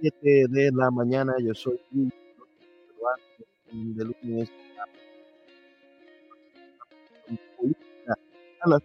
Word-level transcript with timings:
7 0.00 0.46
de 0.48 0.70
la 0.72 0.90
mañana. 0.90 1.34
Yo 1.40 1.54
soy 1.54 1.78
de 3.72 4.04
lunes 4.04 4.50
a 8.60 8.68
las 8.68 8.82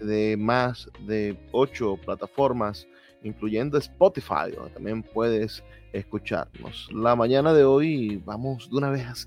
de 0.00 0.36
más 0.36 0.88
de 1.06 1.36
ocho 1.52 1.96
plataformas, 1.96 2.86
incluyendo 3.22 3.78
Spotify, 3.78 4.52
también 4.74 5.02
puedes 5.02 5.62
escucharnos. 5.92 6.88
La 6.92 7.16
mañana 7.16 7.52
de 7.52 7.64
hoy 7.64 8.22
vamos 8.24 8.68
de 8.70 8.76
una 8.76 8.90
vez 8.90 9.26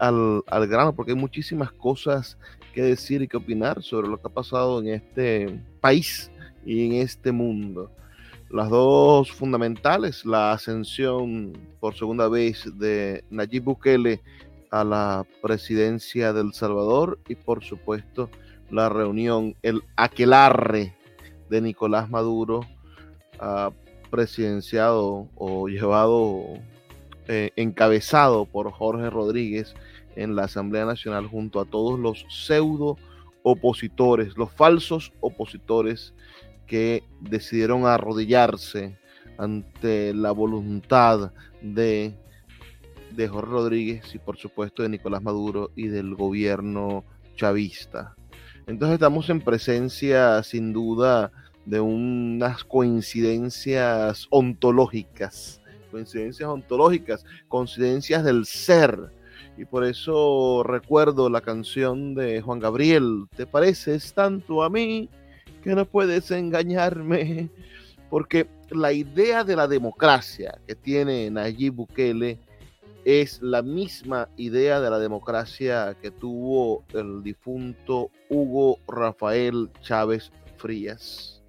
al, 0.00 0.42
al 0.48 0.66
grano, 0.66 0.94
porque 0.94 1.12
hay 1.12 1.18
muchísimas 1.18 1.70
cosas 1.70 2.36
que 2.74 2.82
decir 2.82 3.22
y 3.22 3.28
que 3.28 3.36
opinar 3.36 3.82
sobre 3.82 4.08
lo 4.08 4.16
que 4.16 4.26
ha 4.26 4.32
pasado 4.32 4.80
en 4.80 4.88
este 4.88 5.60
país 5.80 6.30
y 6.64 6.86
en 6.86 6.92
este 7.02 7.30
mundo. 7.30 7.92
Las 8.50 8.68
dos 8.68 9.30
fundamentales, 9.30 10.24
la 10.24 10.52
ascensión 10.52 11.52
por 11.78 11.94
segunda 11.94 12.28
vez 12.28 12.64
de 12.78 13.22
Nayib 13.30 13.62
Bukele 13.62 14.20
a 14.70 14.82
la 14.82 15.24
presidencia 15.40 16.32
del 16.32 16.52
Salvador 16.52 17.20
y 17.28 17.36
por 17.36 17.62
supuesto 17.62 18.28
la 18.70 18.88
reunión, 18.88 19.54
el 19.62 19.82
aquelarre 19.96 20.96
de 21.48 21.60
Nicolás 21.60 22.08
Maduro, 22.08 22.60
uh, 23.40 23.72
presidenciado 24.10 25.28
o 25.36 25.68
llevado, 25.68 26.58
eh, 27.32 27.52
encabezado 27.54 28.44
por 28.44 28.72
Jorge 28.72 29.08
Rodríguez 29.08 29.76
en 30.16 30.34
la 30.34 30.46
Asamblea 30.46 30.84
Nacional 30.84 31.28
junto 31.28 31.60
a 31.60 31.64
todos 31.64 31.96
los 31.96 32.26
pseudo 32.28 32.96
opositores, 33.44 34.36
los 34.36 34.50
falsos 34.50 35.12
opositores 35.20 36.12
que 36.66 37.04
decidieron 37.20 37.86
arrodillarse 37.86 38.98
ante 39.38 40.12
la 40.12 40.32
voluntad 40.32 41.32
de, 41.62 42.16
de 43.12 43.28
Jorge 43.28 43.50
Rodríguez 43.52 44.12
y 44.12 44.18
por 44.18 44.36
supuesto 44.36 44.82
de 44.82 44.88
Nicolás 44.88 45.22
Maduro 45.22 45.70
y 45.76 45.86
del 45.86 46.16
gobierno 46.16 47.04
chavista. 47.36 48.16
Entonces 48.66 48.94
estamos 48.94 49.30
en 49.30 49.40
presencia 49.40 50.42
sin 50.42 50.72
duda 50.72 51.30
de 51.64 51.78
unas 51.78 52.64
coincidencias 52.64 54.26
ontológicas, 54.30 55.59
coincidencias 55.90 56.48
ontológicas, 56.48 57.24
coincidencias 57.48 58.24
del 58.24 58.46
ser, 58.46 59.10
y 59.56 59.64
por 59.66 59.84
eso 59.84 60.62
recuerdo 60.62 61.28
la 61.28 61.42
canción 61.42 62.14
de 62.14 62.40
Juan 62.40 62.60
Gabriel, 62.60 63.26
te 63.36 63.46
pareces 63.46 64.14
tanto 64.14 64.62
a 64.62 64.70
mí 64.70 65.10
que 65.62 65.74
no 65.74 65.84
puedes 65.84 66.30
engañarme, 66.30 67.50
porque 68.08 68.48
la 68.70 68.92
idea 68.92 69.44
de 69.44 69.56
la 69.56 69.68
democracia 69.68 70.58
que 70.66 70.74
tiene 70.74 71.30
Nayib 71.30 71.74
Bukele 71.74 72.38
es 73.04 73.42
la 73.42 73.62
misma 73.62 74.28
idea 74.36 74.80
de 74.80 74.90
la 74.90 74.98
democracia 74.98 75.96
que 76.00 76.10
tuvo 76.10 76.84
el 76.94 77.22
difunto 77.22 78.10
Hugo 78.28 78.78
Rafael 78.88 79.70
Chávez 79.82 80.32
Frías. 80.56 81.42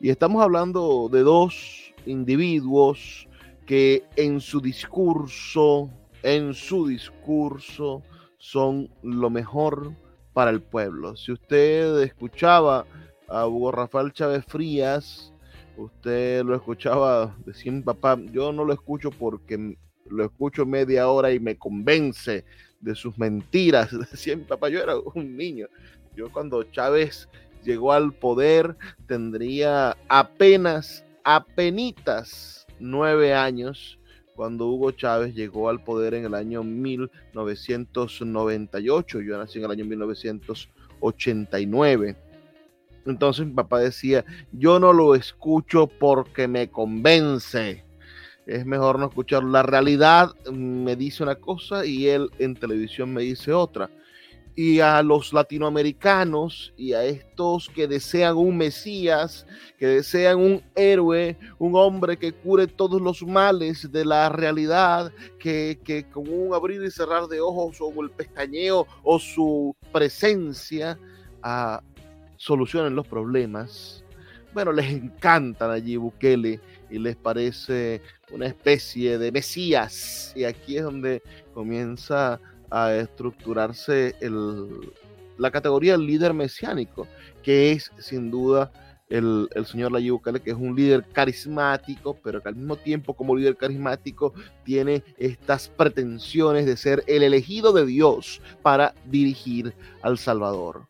Y 0.00 0.10
estamos 0.10 0.42
hablando 0.42 1.08
de 1.10 1.20
dos 1.20 1.94
individuos 2.06 3.28
que 3.66 4.04
en 4.16 4.40
su 4.40 4.60
discurso 4.60 5.90
en 6.24 6.54
su 6.54 6.86
discurso 6.86 8.02
son 8.38 8.90
lo 9.02 9.28
mejor 9.28 9.92
para 10.32 10.50
el 10.50 10.62
pueblo. 10.62 11.16
Si 11.16 11.30
usted 11.30 12.00
escuchaba 12.00 12.86
a 13.28 13.46
Hugo 13.46 13.70
Rafael 13.70 14.12
Chávez 14.12 14.44
Frías, 14.46 15.32
usted 15.76 16.42
lo 16.42 16.56
escuchaba 16.56 17.36
decir, 17.44 17.84
papá, 17.84 18.18
yo 18.32 18.52
no 18.52 18.64
lo 18.64 18.72
escucho 18.72 19.10
porque 19.10 19.76
lo 20.06 20.24
escucho 20.24 20.64
media 20.64 21.08
hora 21.08 21.30
y 21.30 21.38
me 21.38 21.58
convence 21.58 22.44
de 22.80 22.94
sus 22.94 23.18
mentiras. 23.18 23.90
Decía 24.10 24.38
papá, 24.48 24.70
yo 24.70 24.82
era 24.82 24.96
un 24.96 25.36
niño. 25.36 25.66
Yo 26.16 26.32
cuando 26.32 26.62
Chávez 26.64 27.28
llegó 27.62 27.92
al 27.92 28.14
poder 28.14 28.76
tendría 29.06 29.94
apenas, 30.08 31.04
apenitas 31.22 32.63
nueve 32.78 33.34
años 33.34 33.98
cuando 34.34 34.66
Hugo 34.66 34.90
Chávez 34.90 35.34
llegó 35.34 35.68
al 35.68 35.82
poder 35.82 36.14
en 36.14 36.24
el 36.24 36.34
año 36.34 36.62
1998. 36.62 39.20
Yo 39.20 39.36
nací 39.38 39.58
en 39.58 39.64
el 39.64 39.70
año 39.70 39.84
1989. 39.84 42.16
Entonces 43.06 43.46
mi 43.46 43.52
papá 43.52 43.80
decía, 43.80 44.24
yo 44.52 44.80
no 44.80 44.92
lo 44.92 45.14
escucho 45.14 45.86
porque 45.86 46.48
me 46.48 46.68
convence. 46.68 47.84
Es 48.46 48.66
mejor 48.66 48.98
no 48.98 49.06
escucharlo. 49.06 49.48
La 49.50 49.62
realidad 49.62 50.32
me 50.52 50.96
dice 50.96 51.22
una 51.22 51.36
cosa 51.36 51.86
y 51.86 52.08
él 52.08 52.28
en 52.38 52.54
televisión 52.54 53.10
me 53.12 53.22
dice 53.22 53.52
otra 53.52 53.88
y 54.56 54.80
a 54.80 55.02
los 55.02 55.32
latinoamericanos 55.32 56.72
y 56.76 56.92
a 56.92 57.04
estos 57.04 57.68
que 57.68 57.88
desean 57.88 58.36
un 58.36 58.56
Mesías, 58.56 59.46
que 59.78 59.86
desean 59.86 60.38
un 60.38 60.62
héroe, 60.76 61.36
un 61.58 61.74
hombre 61.74 62.16
que 62.16 62.32
cure 62.32 62.66
todos 62.66 63.00
los 63.02 63.22
males 63.22 63.90
de 63.90 64.04
la 64.04 64.28
realidad, 64.28 65.12
que, 65.38 65.80
que 65.84 66.08
con 66.08 66.28
un 66.28 66.54
abrir 66.54 66.82
y 66.84 66.90
cerrar 66.90 67.26
de 67.26 67.40
ojos 67.40 67.78
o 67.80 68.02
el 68.02 68.10
pestañeo 68.10 68.86
o 69.02 69.18
su 69.18 69.74
presencia 69.92 70.98
a, 71.42 71.82
solucionen 72.36 72.94
los 72.94 73.06
problemas. 73.06 74.04
Bueno, 74.52 74.70
les 74.70 74.88
encantan 74.92 75.72
allí 75.72 75.96
Bukele 75.96 76.60
y 76.88 76.98
les 77.00 77.16
parece 77.16 78.00
una 78.30 78.46
especie 78.46 79.18
de 79.18 79.32
Mesías. 79.32 80.32
Y 80.36 80.44
aquí 80.44 80.76
es 80.76 80.84
donde 80.84 81.22
comienza 81.52 82.40
a 82.74 82.92
estructurarse 82.96 84.16
el, 84.20 84.90
la 85.38 85.52
categoría 85.52 85.92
del 85.92 86.06
líder 86.06 86.34
mesiánico, 86.34 87.06
que 87.42 87.70
es 87.70 87.92
sin 87.98 88.32
duda 88.32 88.72
el, 89.08 89.48
el 89.54 89.64
señor 89.64 89.92
Bukele, 89.92 90.40
que 90.40 90.50
es 90.50 90.56
un 90.56 90.74
líder 90.74 91.04
carismático, 91.12 92.18
pero 92.22 92.42
que 92.42 92.48
al 92.48 92.56
mismo 92.56 92.74
tiempo 92.74 93.14
como 93.14 93.36
líder 93.36 93.56
carismático 93.56 94.34
tiene 94.64 95.04
estas 95.18 95.68
pretensiones 95.68 96.66
de 96.66 96.76
ser 96.76 97.04
el 97.06 97.22
elegido 97.22 97.72
de 97.72 97.86
Dios 97.86 98.40
para 98.62 98.92
dirigir 99.04 99.72
al 100.02 100.18
Salvador 100.18 100.84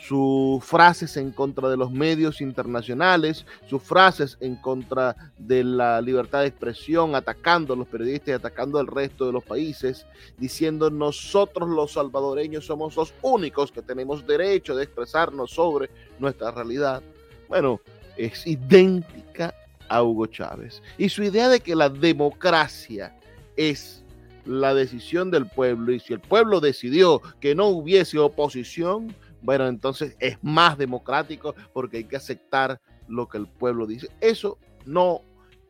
sus 0.00 0.64
frases 0.64 1.16
en 1.16 1.30
contra 1.30 1.68
de 1.68 1.76
los 1.76 1.90
medios 1.90 2.40
internacionales, 2.40 3.44
sus 3.68 3.82
frases 3.82 4.38
en 4.40 4.56
contra 4.56 5.14
de 5.38 5.62
la 5.62 6.00
libertad 6.00 6.40
de 6.40 6.46
expresión, 6.46 7.14
atacando 7.14 7.74
a 7.74 7.76
los 7.76 7.86
periodistas 7.86 8.28
y 8.28 8.32
atacando 8.32 8.78
al 8.78 8.86
resto 8.86 9.26
de 9.26 9.32
los 9.32 9.44
países, 9.44 10.06
diciendo 10.38 10.90
nosotros 10.90 11.68
los 11.68 11.92
salvadoreños 11.92 12.66
somos 12.66 12.96
los 12.96 13.12
únicos 13.22 13.70
que 13.70 13.82
tenemos 13.82 14.26
derecho 14.26 14.74
de 14.74 14.84
expresarnos 14.84 15.50
sobre 15.50 15.90
nuestra 16.18 16.50
realidad. 16.50 17.02
Bueno, 17.48 17.80
es 18.16 18.46
idéntica 18.46 19.54
a 19.88 20.02
Hugo 20.02 20.26
Chávez. 20.26 20.82
Y 20.96 21.08
su 21.08 21.22
idea 21.22 21.48
de 21.48 21.60
que 21.60 21.74
la 21.74 21.90
democracia 21.90 23.14
es 23.56 24.02
la 24.46 24.72
decisión 24.72 25.30
del 25.30 25.46
pueblo 25.46 25.92
y 25.92 26.00
si 26.00 26.14
el 26.14 26.20
pueblo 26.20 26.60
decidió 26.60 27.20
que 27.40 27.54
no 27.54 27.66
hubiese 27.66 28.18
oposición, 28.18 29.14
bueno, 29.42 29.66
entonces 29.66 30.16
es 30.18 30.38
más 30.42 30.76
democrático 30.76 31.54
porque 31.72 31.98
hay 31.98 32.04
que 32.04 32.16
aceptar 32.16 32.80
lo 33.08 33.28
que 33.28 33.38
el 33.38 33.46
pueblo 33.46 33.86
dice. 33.86 34.08
Eso 34.20 34.58
no 34.84 35.22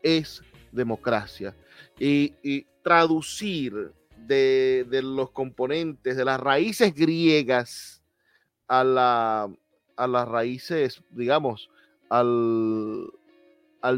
es 0.03 0.43
democracia. 0.71 1.55
Y, 1.99 2.65
traducir 2.83 3.91
de, 4.17 5.01
los 5.03 5.29
componentes, 5.29 6.17
de 6.17 6.25
las 6.25 6.39
raíces 6.39 6.95
griegas 6.95 8.01
a, 8.67 8.83
la, 8.83 9.53
a 9.95 10.07
las 10.07 10.27
raíces, 10.27 11.03
digamos, 11.11 11.69
al 12.09 13.11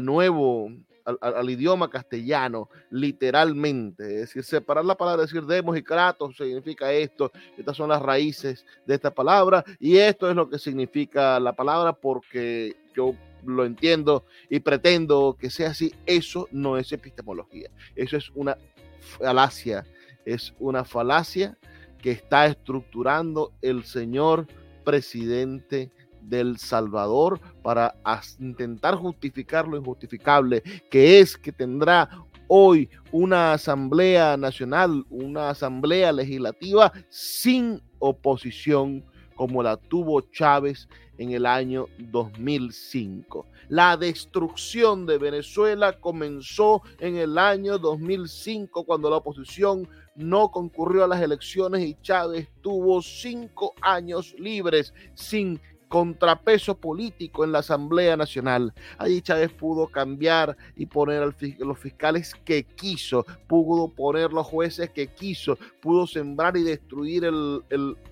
nuevo, 0.02 0.70
al, 1.04 1.50
idioma 1.50 1.90
castellano, 1.90 2.68
literalmente. 2.90 4.04
Es 4.04 4.20
decir, 4.20 4.44
separar 4.44 4.84
la 4.84 4.96
palabra, 4.96 5.22
decir 5.22 5.44
demos 5.44 5.76
y 5.76 5.82
kratos 5.82 6.36
significa 6.36 6.92
esto, 6.92 7.30
estas 7.56 7.76
son 7.76 7.90
las 7.90 8.02
raíces 8.02 8.64
de 8.86 8.94
esta 8.94 9.12
palabra, 9.12 9.64
y 9.78 9.96
esto 9.98 10.28
es 10.28 10.36
lo 10.36 10.48
que 10.48 10.58
significa 10.58 11.38
la 11.40 11.52
palabra 11.52 11.92
porque 11.92 12.76
yo 12.94 13.14
lo 13.44 13.64
entiendo 13.64 14.24
y 14.48 14.60
pretendo 14.60 15.36
que 15.38 15.50
sea 15.50 15.70
así. 15.70 15.94
Eso 16.06 16.48
no 16.50 16.78
es 16.78 16.90
epistemología, 16.92 17.70
eso 17.94 18.16
es 18.16 18.30
una 18.34 18.56
falacia, 19.00 19.84
es 20.24 20.54
una 20.58 20.84
falacia 20.84 21.58
que 22.00 22.10
está 22.10 22.46
estructurando 22.46 23.52
el 23.62 23.84
señor 23.84 24.46
presidente 24.84 25.90
del 26.28 26.58
Salvador 26.58 27.40
para 27.62 27.94
intentar 28.38 28.94
justificar 28.96 29.66
lo 29.66 29.76
injustificable, 29.76 30.62
que 30.90 31.20
es 31.20 31.36
que 31.36 31.52
tendrá 31.52 32.08
hoy 32.48 32.88
una 33.12 33.52
asamblea 33.52 34.36
nacional, 34.36 35.04
una 35.10 35.50
asamblea 35.50 36.12
legislativa 36.12 36.92
sin 37.08 37.80
oposición 37.98 39.04
como 39.34 39.62
la 39.62 39.76
tuvo 39.76 40.20
Chávez 40.20 40.88
en 41.18 41.32
el 41.32 41.46
año 41.46 41.86
2005. 41.98 43.46
La 43.68 43.96
destrucción 43.96 45.06
de 45.06 45.18
Venezuela 45.18 45.98
comenzó 45.98 46.82
en 46.98 47.16
el 47.16 47.38
año 47.38 47.78
2005 47.78 48.84
cuando 48.84 49.10
la 49.10 49.16
oposición 49.16 49.88
no 50.16 50.50
concurrió 50.50 51.04
a 51.04 51.08
las 51.08 51.22
elecciones 51.22 51.82
y 51.82 51.96
Chávez 52.02 52.48
tuvo 52.60 53.02
cinco 53.02 53.74
años 53.80 54.34
libres 54.38 54.92
sin 55.14 55.60
contrapeso 55.94 56.76
político 56.76 57.44
en 57.44 57.52
la 57.52 57.60
Asamblea 57.60 58.16
Nacional. 58.16 58.74
Allí 58.98 59.22
Chávez 59.22 59.52
pudo 59.52 59.86
cambiar 59.86 60.56
y 60.74 60.86
poner 60.86 61.32
los 61.60 61.78
fiscales 61.78 62.34
que 62.44 62.64
quiso, 62.64 63.24
pudo 63.46 63.86
poner 63.86 64.32
los 64.32 64.44
jueces 64.44 64.90
que 64.90 65.06
quiso, 65.06 65.56
pudo 65.80 66.08
sembrar 66.08 66.56
y 66.56 66.64
destruir 66.64 67.26
el, 67.26 67.62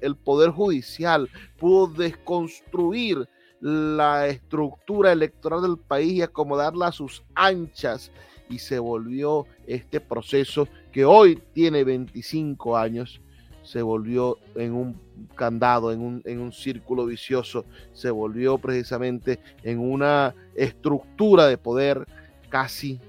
el 0.01 0.17
poder 0.17 0.51
judicial, 0.51 1.29
pudo 1.59 1.89
desconstruir 1.89 3.29
la 3.59 4.29
estructura 4.29 5.11
electoral 5.11 5.63
del 5.63 5.77
país 5.77 6.13
y 6.13 6.23
acomodarla 6.23 6.87
a 6.87 6.93
sus 6.93 7.25
anchas 7.35 8.13
y 8.49 8.61
se 8.61 8.79
volvió 8.79 9.45
este 9.67 9.99
proceso 9.99 10.69
que 10.93 11.05
hoy 11.05 11.43
tiene 11.53 11.83
25 11.83 12.77
años, 12.77 13.21
se 13.63 13.83
volvió 13.83 14.39
en 14.55 14.73
un 14.73 15.01
candado, 15.35 15.93
en 15.93 16.01
un, 16.01 16.23
en 16.25 16.41
un 16.41 16.53
círculo 16.53 17.07
vicioso, 17.07 17.65
se 17.93 18.11
volvió 18.11 18.59
precisamente 18.59 19.41
en 19.63 19.79
una 19.79 20.35
estructura 20.55 21.47
de 21.47 21.59
poder 21.59 22.07
casi 22.49 23.01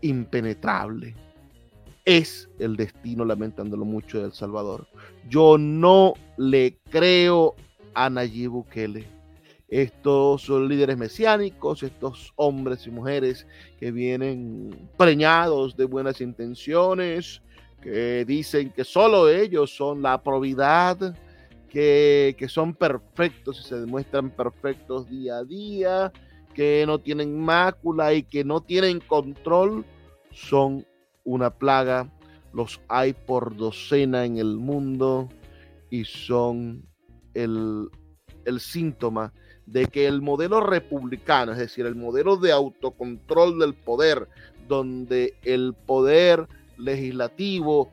impenetrable. 0.00 1.14
Es 2.04 2.48
el 2.58 2.76
destino, 2.76 3.24
lamentándolo 3.24 3.84
mucho, 3.84 4.18
de 4.18 4.26
El 4.26 4.32
Salvador. 4.32 4.86
Yo 5.28 5.56
no 5.58 6.14
le 6.36 6.76
creo 6.90 7.54
a 7.94 8.10
Nayib 8.10 8.50
Bukele 8.50 9.14
estos 9.68 10.48
líderes 10.48 10.96
mesiánicos, 10.96 11.82
estos 11.82 12.32
hombres 12.36 12.86
y 12.86 12.90
mujeres 12.90 13.46
que 13.80 13.90
vienen 13.90 14.70
preñados 14.96 15.76
de 15.76 15.84
buenas 15.84 16.20
intenciones, 16.20 17.42
que 17.84 18.24
dicen 18.24 18.70
que 18.70 18.82
solo 18.82 19.28
ellos 19.28 19.76
son 19.76 20.00
la 20.00 20.22
probidad, 20.22 21.14
que, 21.68 22.34
que 22.38 22.48
son 22.48 22.74
perfectos 22.74 23.60
y 23.60 23.68
se 23.68 23.78
demuestran 23.78 24.30
perfectos 24.30 25.08
día 25.10 25.36
a 25.36 25.44
día, 25.44 26.12
que 26.54 26.84
no 26.86 26.98
tienen 26.98 27.38
mácula 27.38 28.14
y 28.14 28.22
que 28.22 28.42
no 28.42 28.62
tienen 28.62 29.00
control, 29.00 29.84
son 30.32 30.86
una 31.24 31.50
plaga, 31.50 32.10
los 32.54 32.80
hay 32.88 33.12
por 33.12 33.54
docena 33.54 34.24
en 34.24 34.38
el 34.38 34.56
mundo 34.56 35.28
y 35.90 36.04
son 36.06 36.86
el, 37.34 37.90
el 38.46 38.60
síntoma 38.60 39.34
de 39.66 39.86
que 39.86 40.06
el 40.06 40.22
modelo 40.22 40.60
republicano, 40.60 41.52
es 41.52 41.58
decir, 41.58 41.84
el 41.84 41.96
modelo 41.96 42.36
de 42.38 42.52
autocontrol 42.52 43.58
del 43.58 43.74
poder, 43.74 44.26
donde 44.68 45.34
el 45.42 45.74
poder 45.74 46.48
legislativo 46.78 47.90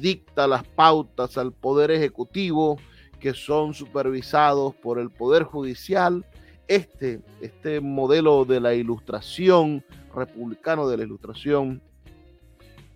dicta 0.00 0.46
las 0.46 0.66
pautas 0.66 1.38
al 1.38 1.52
poder 1.52 1.90
ejecutivo, 1.90 2.78
que 3.20 3.32
son 3.32 3.74
supervisados 3.74 4.74
por 4.74 4.98
el 4.98 5.10
poder 5.10 5.44
judicial, 5.44 6.24
este, 6.68 7.20
este 7.40 7.80
modelo 7.80 8.44
de 8.44 8.60
la 8.60 8.74
ilustración, 8.74 9.84
republicano 10.14 10.88
de 10.88 10.96
la 10.96 11.04
ilustración, 11.04 11.80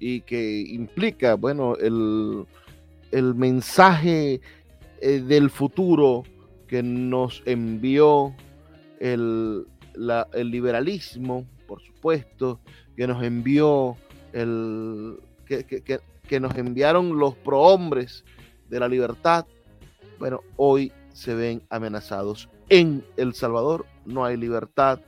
y 0.00 0.22
que 0.22 0.61
implica, 0.61 1.34
bueno, 1.34 1.76
el, 1.76 2.46
el 3.12 3.34
mensaje 3.34 4.40
eh, 5.00 5.20
del 5.20 5.50
futuro 5.50 6.25
que 6.66 6.82
nos 6.82 7.43
envió 7.46 8.34
el, 9.00 9.66
liberalismo, 9.96 11.46
por 11.66 11.82
supuesto, 11.82 12.61
que 12.96 13.06
nos 13.06 13.23
envió 13.25 13.96
el 14.32 15.18
que, 15.46 15.64
que, 15.64 16.40
nos 16.40 16.54
enviaron 16.56 17.18
los 17.18 17.34
prohombres 17.34 18.24
de 18.68 18.78
la 18.78 18.88
libertad, 18.88 19.46
bueno, 20.18 20.40
hoy 20.56 20.92
se 21.12 21.34
ven 21.34 21.62
amenazados. 21.70 22.48
En 22.68 23.04
El 23.16 23.34
Salvador 23.34 23.84
no 24.04 24.24
hay 24.24 24.36
libertad 24.36 25.00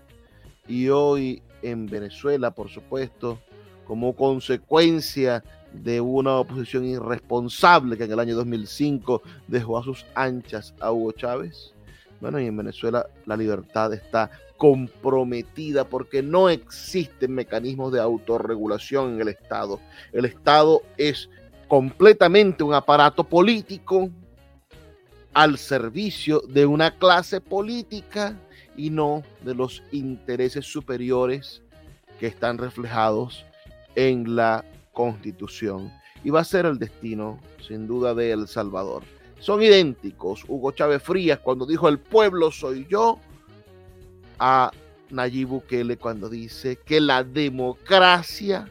y 0.67 0.89
hoy 0.89 1.43
en 1.63 1.87
Venezuela, 1.87 2.51
por 2.53 2.71
supuesto, 2.71 3.39
como 3.87 4.17
consecuencia 4.17 5.45
de 5.73 6.01
una 6.01 6.37
oposición 6.37 6.85
irresponsable 6.85 7.97
que 7.97 8.05
en 8.05 8.13
el 8.13 8.21
año 8.21 8.35
2005 8.37 9.23
dejó 9.49 9.79
a 9.79 9.85
sus 9.85 10.05
anchas 10.15 10.75
a 10.81 10.93
Hugo 10.93 11.13
Chávez. 11.13 11.73
Bueno, 12.21 12.41
y 12.41 12.47
en 12.47 12.57
Venezuela 12.57 13.07
la 13.27 13.37
libertad 13.37 13.93
está 13.93 14.31
comprometida 14.63 15.89
porque 15.89 16.23
no 16.23 16.49
existen 16.49 17.35
mecanismos 17.35 17.93
de 17.93 17.99
autorregulación 17.99 19.15
en 19.15 19.23
el 19.23 19.27
Estado. 19.27 19.81
El 20.13 20.25
Estado 20.25 20.83
es 20.97 21.29
completamente 21.67 22.63
un 22.63 22.73
aparato 22.73 23.25
político 23.25 24.09
al 25.35 25.59
servicio 25.59 26.45
de 26.49 26.65
una 26.65 26.97
clase 26.97 27.41
política 27.41 28.39
y 28.77 28.91
no 28.91 29.25
de 29.41 29.57
los 29.57 29.83
intereses 29.91 30.65
superiores 30.65 31.61
que 32.21 32.29
están 32.29 32.57
reflejados 32.57 33.45
en 33.97 34.37
la 34.37 34.65
constitución 34.93 35.93
y 36.23 36.31
va 36.31 36.39
a 36.39 36.45
ser 36.45 36.67
el 36.67 36.79
destino, 36.79 37.41
sin 37.67 37.89
duda, 37.89 38.15
de 38.15 38.31
El 38.31 38.47
Salvador. 38.47 39.03
Son 39.41 39.61
idénticos. 39.61 40.45
Hugo 40.47 40.71
Chávez 40.71 41.03
Frías 41.03 41.41
cuando 41.41 41.67
dijo 41.67 41.89
el 41.89 41.99
pueblo 41.99 42.53
soy 42.53 42.87
yo, 42.89 43.19
a 44.39 44.71
Nayib 45.11 45.49
Bukele 45.49 45.97
cuando 45.97 46.29
dice 46.29 46.77
que 46.77 47.01
la 47.01 47.25
democracia 47.25 48.69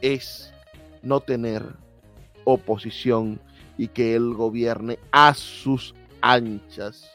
es 0.00 0.52
no 1.02 1.20
tener 1.20 1.62
oposición 2.44 3.40
y 3.78 3.88
que 3.88 4.14
él 4.14 4.34
gobierne 4.34 4.98
a 5.10 5.34
sus 5.34 5.94
anchas. 6.20 7.10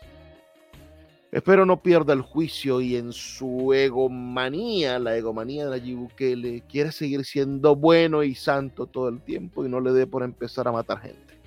Espero 1.32 1.66
no 1.66 1.82
pierda 1.82 2.14
el 2.14 2.22
juicio 2.22 2.80
y 2.80 2.96
en 2.96 3.12
su 3.12 3.74
egomanía, 3.74 4.98
la 4.98 5.18
egomanía 5.18 5.66
de 5.66 5.72
Nayib 5.72 5.98
Bukele, 5.98 6.64
quiere 6.70 6.92
seguir 6.92 7.26
siendo 7.26 7.76
bueno 7.76 8.24
y 8.24 8.34
santo 8.34 8.88
todo 8.88 9.10
el 9.10 9.22
tiempo 9.22 9.66
y 9.66 9.70
no 9.70 9.82
le 9.82 9.92
dé 9.92 10.08
por 10.08 10.24
empezar 10.24 10.68
a 10.68 10.72
matar 10.72 11.02
gente. 11.02 11.38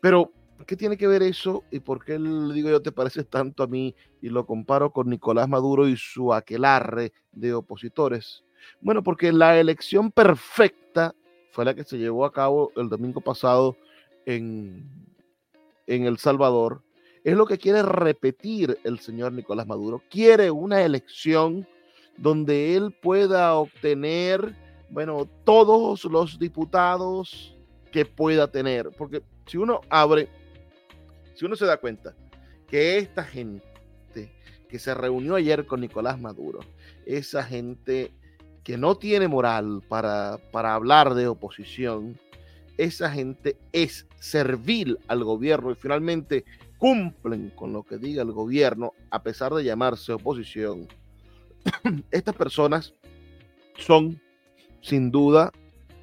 Pero, 0.00 0.32
¿qué 0.64 0.76
tiene 0.76 0.96
que 0.96 1.06
ver 1.06 1.22
eso 1.22 1.64
y 1.70 1.80
por 1.80 2.04
qué 2.04 2.18
le 2.18 2.54
digo 2.54 2.70
yo 2.70 2.82
te 2.82 2.92
parece 2.92 3.24
tanto 3.24 3.62
a 3.62 3.66
mí 3.66 3.94
y 4.20 4.28
lo 4.28 4.46
comparo 4.46 4.92
con 4.92 5.08
Nicolás 5.08 5.48
Maduro 5.48 5.88
y 5.88 5.96
su 5.96 6.32
aquelarre 6.32 7.12
de 7.32 7.54
opositores? 7.54 8.44
Bueno, 8.80 9.02
porque 9.02 9.32
la 9.32 9.58
elección 9.58 10.10
perfecta 10.10 11.14
fue 11.50 11.64
la 11.64 11.74
que 11.74 11.84
se 11.84 11.98
llevó 11.98 12.24
a 12.24 12.32
cabo 12.32 12.72
el 12.76 12.88
domingo 12.88 13.20
pasado 13.20 13.76
en, 14.26 14.88
en 15.86 16.06
El 16.06 16.18
Salvador 16.18 16.82
es 17.24 17.36
lo 17.36 17.46
que 17.46 17.58
quiere 17.58 17.82
repetir 17.82 18.78
el 18.84 18.98
señor 18.98 19.32
Nicolás 19.32 19.66
Maduro. 19.66 20.02
Quiere 20.10 20.50
una 20.50 20.82
elección 20.82 21.66
donde 22.16 22.76
él 22.76 22.92
pueda 23.00 23.54
obtener, 23.54 24.56
bueno, 24.90 25.28
todos 25.44 26.04
los 26.04 26.38
diputados 26.38 27.56
que 27.92 28.04
pueda 28.04 28.50
tener. 28.50 28.90
Porque 28.98 29.22
si 29.46 29.56
uno 29.56 29.82
abre, 29.88 30.28
si 31.42 31.46
uno 31.46 31.56
se 31.56 31.66
da 31.66 31.78
cuenta 31.78 32.14
que 32.68 32.98
esta 32.98 33.24
gente 33.24 33.64
que 34.68 34.78
se 34.78 34.94
reunió 34.94 35.34
ayer 35.34 35.66
con 35.66 35.80
Nicolás 35.80 36.20
Maduro, 36.20 36.60
esa 37.04 37.42
gente 37.42 38.12
que 38.62 38.78
no 38.78 38.94
tiene 38.94 39.26
moral 39.26 39.82
para, 39.88 40.38
para 40.52 40.72
hablar 40.72 41.14
de 41.14 41.26
oposición, 41.26 42.16
esa 42.78 43.10
gente 43.10 43.56
es 43.72 44.06
servil 44.20 45.00
al 45.08 45.24
gobierno 45.24 45.72
y 45.72 45.74
finalmente 45.74 46.44
cumplen 46.78 47.50
con 47.50 47.72
lo 47.72 47.82
que 47.82 47.98
diga 47.98 48.22
el 48.22 48.30
gobierno, 48.30 48.92
a 49.10 49.24
pesar 49.24 49.52
de 49.52 49.64
llamarse 49.64 50.12
oposición, 50.12 50.86
estas 52.12 52.36
personas 52.36 52.94
son, 53.76 54.22
sin 54.80 55.10
duda, 55.10 55.50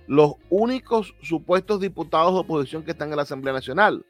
los 0.05 0.33
únicos 0.49 1.15
supuestos 1.21 1.79
diputados 1.79 2.33
de 2.33 2.39
oposición 2.41 2.83
que 2.83 2.91
están 2.91 3.11
en 3.11 3.15
la 3.15 3.21
Asamblea 3.21 3.53
Nacional. 3.53 4.05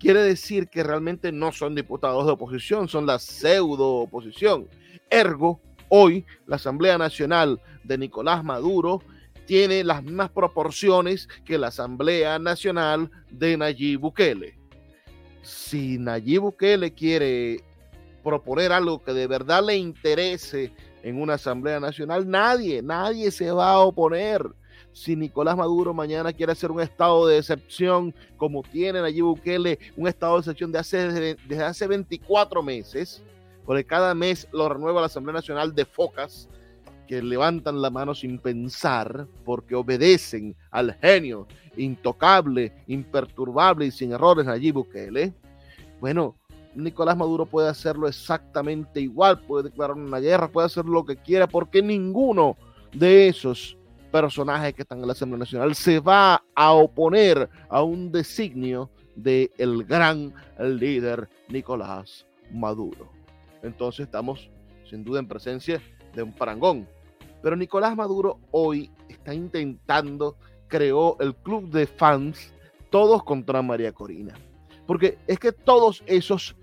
Quiere 0.00 0.22
decir 0.22 0.68
que 0.68 0.82
realmente 0.82 1.30
no 1.30 1.52
son 1.52 1.76
diputados 1.76 2.26
de 2.26 2.32
oposición, 2.32 2.88
son 2.88 3.06
la 3.06 3.20
pseudo 3.20 3.96
oposición. 3.96 4.66
Ergo, 5.08 5.60
hoy 5.88 6.26
la 6.46 6.56
Asamblea 6.56 6.98
Nacional 6.98 7.60
de 7.84 7.98
Nicolás 7.98 8.42
Maduro 8.42 9.02
tiene 9.46 9.84
las 9.84 10.02
mismas 10.02 10.30
proporciones 10.30 11.28
que 11.44 11.58
la 11.58 11.68
Asamblea 11.68 12.38
Nacional 12.38 13.10
de 13.30 13.56
Nayib 13.56 14.00
Bukele 14.00 14.60
si 15.42 15.98
Nayib 15.98 16.42
Bukele 16.42 16.92
quiere 16.92 17.64
proponer 18.22 18.72
algo 18.72 19.02
que 19.02 19.12
de 19.12 19.26
verdad 19.26 19.64
le 19.64 19.76
interese 19.76 20.72
en 21.02 21.20
una 21.20 21.34
Asamblea 21.34 21.80
Nacional, 21.80 22.28
nadie, 22.28 22.82
nadie 22.82 23.30
se 23.30 23.50
va 23.50 23.72
a 23.72 23.80
oponer. 23.80 24.42
Si 24.92 25.16
Nicolás 25.16 25.56
Maduro 25.56 25.94
mañana 25.94 26.32
quiere 26.32 26.52
hacer 26.52 26.70
un 26.70 26.80
estado 26.80 27.26
de 27.26 27.38
excepción, 27.38 28.14
como 28.36 28.62
tienen 28.62 29.04
allí 29.04 29.20
Bukele, 29.20 29.78
un 29.96 30.08
estado 30.08 30.34
de 30.34 30.40
excepción 30.40 30.72
de 30.72 30.78
hace, 30.78 31.36
desde 31.46 31.64
hace 31.64 31.86
24 31.86 32.62
meses, 32.62 33.22
porque 33.64 33.84
cada 33.84 34.14
mes 34.14 34.48
lo 34.52 34.68
renueva 34.68 35.00
la 35.00 35.06
Asamblea 35.06 35.34
Nacional 35.34 35.74
de 35.74 35.84
Focas, 35.84 36.48
que 37.06 37.22
levantan 37.22 37.82
la 37.82 37.90
mano 37.90 38.14
sin 38.14 38.38
pensar, 38.38 39.26
porque 39.44 39.74
obedecen 39.74 40.54
al 40.70 40.94
genio 40.94 41.46
intocable, 41.76 42.72
imperturbable 42.86 43.86
y 43.86 43.90
sin 43.90 44.12
errores 44.12 44.46
allí 44.46 44.70
Bukele. 44.70 45.34
Bueno, 46.00 46.36
Nicolás 46.74 47.16
Maduro 47.16 47.46
puede 47.46 47.68
hacerlo 47.68 48.06
exactamente 48.06 49.00
igual, 49.00 49.40
puede 49.40 49.64
declarar 49.64 49.96
una 49.96 50.20
guerra, 50.20 50.48
puede 50.48 50.66
hacer 50.66 50.84
lo 50.84 51.04
que 51.04 51.16
quiera, 51.16 51.48
porque 51.48 51.82
ninguno 51.82 52.56
de 52.92 53.28
esos 53.28 53.76
personajes 54.10 54.74
que 54.74 54.82
están 54.82 55.00
en 55.00 55.06
la 55.06 55.12
Asamblea 55.12 55.38
Nacional 55.38 55.74
se 55.74 56.00
va 56.00 56.42
a 56.54 56.72
oponer 56.72 57.48
a 57.68 57.82
un 57.82 58.10
designio 58.10 58.90
del 59.14 59.50
el 59.58 59.84
gran 59.84 60.34
líder 60.58 61.28
Nicolás 61.48 62.26
Maduro. 62.52 63.10
Entonces 63.62 64.06
estamos 64.06 64.50
sin 64.88 65.04
duda 65.04 65.20
en 65.20 65.28
presencia 65.28 65.80
de 66.14 66.22
un 66.22 66.32
parangón. 66.32 66.88
Pero 67.42 67.56
Nicolás 67.56 67.96
Maduro 67.96 68.38
hoy 68.50 68.90
está 69.08 69.32
intentando, 69.32 70.36
creó 70.68 71.16
el 71.20 71.34
club 71.34 71.70
de 71.70 71.86
fans, 71.86 72.52
todos 72.90 73.22
contra 73.22 73.62
María 73.62 73.92
Corina. 73.92 74.34
Porque 74.86 75.18
es 75.26 75.38
que 75.38 75.52
todos 75.52 76.02
esos 76.06 76.56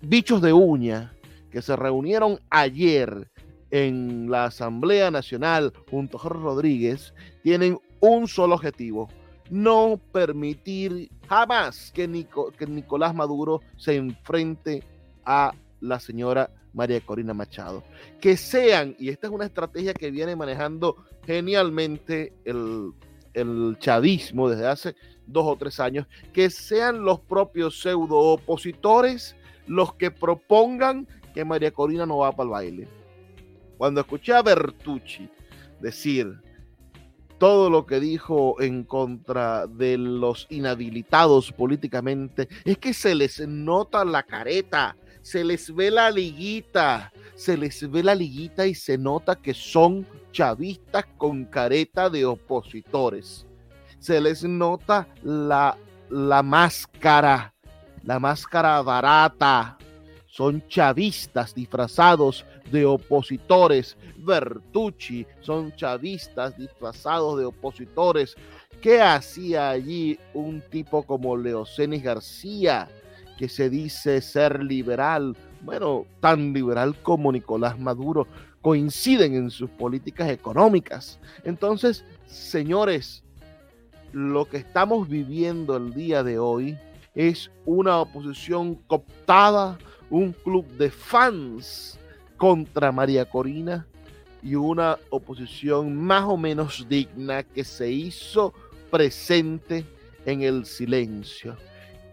bichos 0.00 0.40
de 0.40 0.52
uña 0.52 1.12
que 1.50 1.60
se 1.60 1.74
reunieron 1.74 2.40
ayer 2.48 3.28
en 3.70 4.30
la 4.30 4.46
Asamblea 4.46 5.10
Nacional 5.10 5.72
junto 5.90 6.16
a 6.16 6.20
Jorge 6.20 6.42
Rodríguez 6.42 7.14
tienen 7.42 7.78
un 8.00 8.26
solo 8.26 8.54
objetivo, 8.54 9.08
no 9.50 10.00
permitir 10.12 11.10
jamás 11.28 11.92
que, 11.92 12.08
Nicolás 12.08 13.14
Maduro 13.14 13.60
se 13.76 13.96
enfrente 13.96 14.82
a 15.24 15.52
la 15.80 16.00
señora 16.00 16.50
María 16.72 17.00
Corina 17.00 17.34
Machado. 17.34 17.82
Que 18.20 18.36
sean, 18.36 18.94
y 18.98 19.08
esta 19.08 19.26
es 19.26 19.32
una 19.32 19.46
estrategia 19.46 19.94
que 19.94 20.10
viene 20.10 20.36
manejando 20.36 20.96
genialmente 21.26 22.32
el, 22.44 22.92
el 23.34 23.76
chavismo 23.78 24.48
desde 24.48 24.66
hace 24.66 24.94
dos 25.26 25.44
o 25.46 25.56
tres 25.56 25.78
años, 25.80 26.06
que 26.32 26.50
sean 26.50 27.02
los 27.02 27.20
propios 27.20 27.80
pseudo 27.80 28.18
opositores 28.18 29.36
los 29.66 29.94
que 29.94 30.10
propongan 30.10 31.06
que 31.32 31.44
María 31.44 31.70
Corina 31.70 32.04
no 32.04 32.18
va 32.18 32.32
para 32.32 32.44
el 32.44 32.50
baile. 32.50 32.99
Cuando 33.80 34.02
escuché 34.02 34.34
a 34.34 34.42
Bertucci 34.42 35.26
decir 35.80 36.38
todo 37.38 37.70
lo 37.70 37.86
que 37.86 37.98
dijo 37.98 38.60
en 38.60 38.84
contra 38.84 39.66
de 39.66 39.96
los 39.96 40.46
inhabilitados 40.50 41.50
políticamente, 41.50 42.46
es 42.66 42.76
que 42.76 42.92
se 42.92 43.14
les 43.14 43.40
nota 43.48 44.04
la 44.04 44.22
careta, 44.22 44.94
se 45.22 45.42
les 45.44 45.74
ve 45.74 45.90
la 45.90 46.10
liguita, 46.10 47.10
se 47.34 47.56
les 47.56 47.90
ve 47.90 48.02
la 48.02 48.14
liguita 48.14 48.66
y 48.66 48.74
se 48.74 48.98
nota 48.98 49.36
que 49.36 49.54
son 49.54 50.06
chavistas 50.30 51.06
con 51.16 51.46
careta 51.46 52.10
de 52.10 52.26
opositores. 52.26 53.46
Se 53.98 54.20
les 54.20 54.44
nota 54.44 55.08
la, 55.22 55.74
la 56.10 56.42
máscara 56.42 57.54
la 58.02 58.18
máscara 58.18 58.82
barata. 58.82 59.78
Son 60.26 60.62
chavistas 60.68 61.54
disfrazados 61.54 62.44
de 62.70 62.84
opositores. 62.84 63.96
Bertucci 64.18 65.26
son 65.40 65.74
chavistas 65.76 66.56
disfrazados 66.56 67.38
de 67.38 67.46
opositores. 67.46 68.36
¿Qué 68.80 69.00
hacía 69.00 69.70
allí 69.70 70.18
un 70.34 70.62
tipo 70.70 71.02
como 71.02 71.36
Leocenis 71.36 72.02
García, 72.02 72.88
que 73.38 73.48
se 73.48 73.68
dice 73.68 74.20
ser 74.20 74.62
liberal? 74.62 75.36
Bueno, 75.62 76.06
tan 76.20 76.52
liberal 76.52 76.96
como 77.02 77.30
Nicolás 77.30 77.78
Maduro, 77.78 78.26
coinciden 78.62 79.34
en 79.34 79.50
sus 79.50 79.70
políticas 79.70 80.30
económicas. 80.30 81.18
Entonces, 81.44 82.04
señores, 82.26 83.22
lo 84.12 84.46
que 84.46 84.58
estamos 84.58 85.08
viviendo 85.08 85.76
el 85.76 85.94
día 85.94 86.22
de 86.22 86.38
hoy 86.38 86.78
es 87.14 87.50
una 87.66 88.00
oposición 88.00 88.76
cooptada, 88.86 89.78
un 90.10 90.32
club 90.32 90.66
de 90.78 90.90
fans 90.90 91.99
contra 92.40 92.90
María 92.90 93.26
Corina 93.26 93.86
y 94.42 94.54
una 94.54 94.96
oposición 95.10 95.94
más 95.94 96.24
o 96.24 96.38
menos 96.38 96.86
digna 96.88 97.42
que 97.42 97.64
se 97.64 97.92
hizo 97.92 98.54
presente 98.90 99.84
en 100.24 100.40
el 100.40 100.64
silencio. 100.64 101.58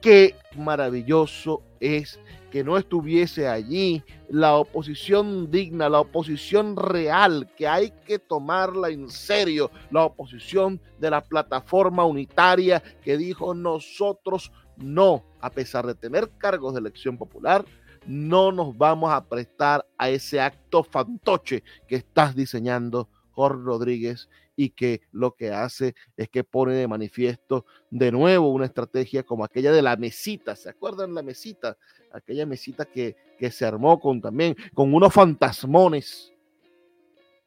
Qué 0.01 0.36
maravilloso 0.57 1.63
es 1.79 2.19
que 2.51 2.62
no 2.62 2.77
estuviese 2.77 3.48
allí 3.48 4.03
la 4.27 4.55
oposición 4.55 5.50
digna, 5.50 5.88
la 5.88 6.01
oposición 6.01 6.75
real, 6.75 7.50
que 7.55 7.65
hay 7.65 7.93
que 8.05 8.19
tomarla 8.19 8.89
en 8.89 9.10
serio, 9.10 9.72
la 9.91 10.03
oposición 10.03 10.81
de 11.00 11.10
la 11.10 11.22
plataforma 11.22 12.03
unitaria 12.03 12.84
que 13.01 13.15
dijo 13.15 13.53
nosotros 13.53 14.51
no, 14.75 15.24
a 15.39 15.50
pesar 15.50 15.88
de 15.88 15.96
tener 15.96 16.29
cargos 16.38 16.74
de 16.74 16.81
elección 16.81 17.17
popular, 17.17 17.63
no 18.08 18.52
nos 18.52 18.78
vamos 18.78 19.12
a 19.12 19.28
prestar 19.28 19.86
a 19.98 20.10
ese 20.10 20.40
acto 20.40 20.84
fantoche 20.84 21.64
que 21.88 21.96
estás 21.96 22.36
diseñando, 22.36 23.10
Jorge 23.32 23.62
Rodríguez, 23.64 24.30
y 24.56 24.72
que 24.72 25.02
lo 25.12 25.36
que 25.36 25.52
hace 25.52 25.94
es 26.18 26.30
que 26.30 26.44
pone 26.44 26.74
de 26.74 26.88
manifiesto 26.88 27.66
de 27.92 28.12
nuevo 28.12 28.50
una 28.50 28.66
estrategia 28.66 29.24
como 29.24 29.44
aquella 29.44 29.72
de 29.72 29.84
la 29.84 29.96
mesita. 29.96 30.56
¿Se 30.56 30.70
acuerdan 30.70 31.14
la 31.14 31.22
mesita? 31.22 31.78
Aquella 32.12 32.46
mesita 32.46 32.86
que, 32.86 33.16
se 33.52 33.66
armó 33.66 34.00
con 34.00 34.20
también, 34.20 34.56
con 34.74 34.94
unos 34.94 35.14
fantasmones, 35.14 36.34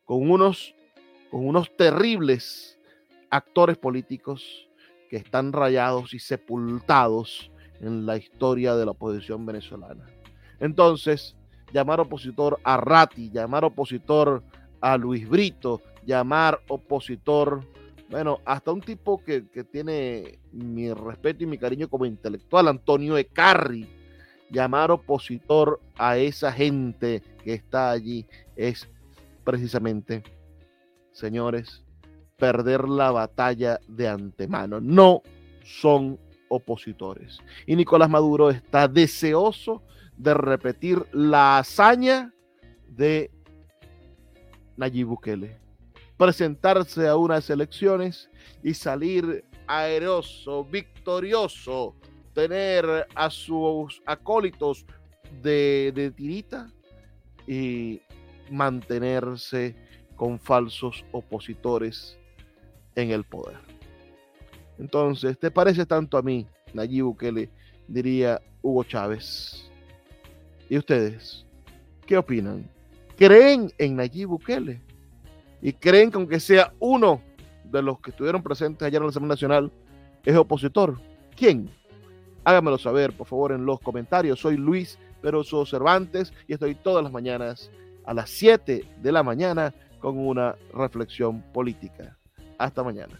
con 0.05 0.31
unos, 0.31 0.73
con 1.31 1.47
unos 1.47 1.76
terribles 1.76 2.79
actores 3.29 3.76
políticos 3.76 4.69
que 5.09 5.17
están 5.17 5.52
rayados 5.52 6.14
y 6.14 6.21
sepultados 6.21 7.50
en 7.81 8.07
la 8.07 8.17
historia 8.17 8.76
de 8.76 8.85
la 8.85 8.93
oposición 8.93 9.45
venezolana. 9.45 10.19
Entonces, 10.61 11.37
llamar 11.73 12.00
opositor 12.00 12.61
a 12.62 12.76
Ratti, 12.76 13.31
llamar 13.31 13.64
opositor 13.64 14.43
a 14.81 14.97
Luis 14.97 15.29
Brito, 15.29 15.83
llamar 16.07 16.61
opositor, 16.69 17.64
bueno, 18.09 18.40
hasta 18.45 18.73
un 18.73 18.81
tipo 18.81 19.23
que, 19.25 19.49
que 19.49 19.64
tiene 19.64 20.38
mi 20.52 20.93
respeto 20.93 21.45
y 21.45 21.47
mi 21.47 21.59
cariño 21.59 21.88
como 21.88 22.05
intelectual, 22.07 22.69
Antonio 22.69 23.17
Ecarri, 23.17 23.88
llamar 24.50 24.90
opositor 24.90 25.81
a 25.97 26.19
esa 26.19 26.52
gente 26.52 27.23
que 27.45 27.55
está 27.55 27.90
allí 27.90 28.26
es 28.57 28.88
precisamente, 29.45 30.23
señores, 31.12 31.85
perder 32.37 32.88
la 32.88 33.12
batalla 33.12 33.79
de 33.87 34.09
antemano. 34.09 34.81
No 34.81 35.23
son 35.64 36.19
opositores. 36.49 37.38
Y 37.67 37.76
Nicolás 37.76 38.11
Maduro 38.11 38.50
está 38.50 38.88
deseoso 38.88 39.83
de 40.20 40.34
repetir 40.34 41.02
la 41.12 41.58
hazaña 41.58 42.32
de 42.86 43.30
Nayib 44.76 45.06
Bukele. 45.08 45.58
Presentarse 46.18 47.08
a 47.08 47.16
unas 47.16 47.48
elecciones 47.48 48.28
y 48.62 48.74
salir 48.74 49.44
aeroso, 49.66 50.64
victorioso, 50.64 51.96
tener 52.34 53.06
a 53.14 53.30
sus 53.30 54.02
acólitos 54.04 54.84
de, 55.42 55.90
de 55.94 56.10
tirita 56.10 56.70
y 57.46 58.02
mantenerse 58.50 59.74
con 60.16 60.38
falsos 60.38 61.02
opositores 61.12 62.18
en 62.94 63.10
el 63.10 63.24
poder. 63.24 63.56
Entonces, 64.78 65.38
¿te 65.38 65.50
parece 65.50 65.86
tanto 65.86 66.18
a 66.18 66.22
mí, 66.22 66.46
Nayib 66.74 67.04
Bukele, 67.04 67.48
diría 67.88 68.38
Hugo 68.60 68.84
Chávez? 68.84 69.69
¿Y 70.70 70.78
ustedes? 70.78 71.44
¿Qué 72.06 72.16
opinan? 72.16 72.70
¿Creen 73.16 73.72
en 73.76 73.96
Nayib 73.96 74.28
Bukele? 74.28 74.80
¿Y 75.60 75.72
creen 75.72 76.12
que 76.12 76.16
aunque 76.16 76.38
sea 76.38 76.72
uno 76.78 77.20
de 77.64 77.82
los 77.82 77.98
que 78.00 78.10
estuvieron 78.10 78.40
presentes 78.40 78.86
ayer 78.86 78.98
en 78.98 79.02
la 79.02 79.10
Asamblea 79.10 79.34
Nacional 79.34 79.72
es 80.24 80.36
opositor? 80.36 81.00
¿Quién? 81.36 81.68
Háganmelo 82.44 82.78
saber, 82.78 83.12
por 83.16 83.26
favor, 83.26 83.50
en 83.50 83.66
los 83.66 83.80
comentarios. 83.80 84.38
Soy 84.38 84.56
Luis 84.56 84.96
Peroso 85.20 85.66
Cervantes 85.66 86.32
y 86.46 86.52
estoy 86.52 86.76
todas 86.76 87.02
las 87.02 87.12
mañanas 87.12 87.68
a 88.04 88.14
las 88.14 88.30
7 88.30 88.84
de 89.02 89.12
la 89.12 89.24
mañana 89.24 89.74
con 89.98 90.18
una 90.18 90.54
reflexión 90.72 91.42
política. 91.52 92.16
Hasta 92.58 92.84
mañana. 92.84 93.18